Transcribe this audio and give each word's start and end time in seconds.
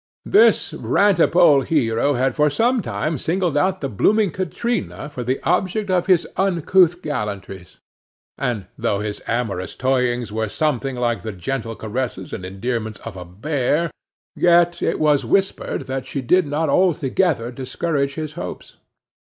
This 0.25 0.73
rantipole 0.73 1.61
hero 1.63 2.15
had 2.15 2.33
for 2.33 2.49
some 2.49 2.81
time 2.81 3.19
singled 3.19 3.55
out 3.55 3.81
the 3.81 3.87
blooming 3.87 4.31
Katrina 4.31 5.09
for 5.09 5.21
the 5.23 5.39
object 5.43 5.91
of 5.91 6.07
his 6.07 6.27
uncouth 6.37 7.03
gallantries, 7.03 7.77
and 8.35 8.65
though 8.79 9.01
his 9.01 9.21
amorous 9.27 9.75
toyings 9.75 10.31
were 10.31 10.49
something 10.49 10.95
like 10.95 11.21
the 11.21 11.31
gentle 11.33 11.75
caresses 11.75 12.33
and 12.33 12.43
endearments 12.43 12.97
of 13.01 13.15
a 13.15 13.25
bear, 13.25 13.91
yet 14.35 14.81
it 14.81 14.99
was 14.99 15.23
whispered 15.23 15.83
that 15.85 16.07
she 16.07 16.19
did 16.23 16.47
not 16.47 16.67
altogether 16.67 17.51
discourage 17.51 18.15
his 18.15 18.33
hopes. 18.33 18.77